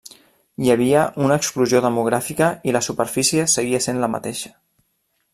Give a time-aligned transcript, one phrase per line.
[0.61, 4.53] Hi havia una explosió demogràfica i la superfície seguia sent la mateixa.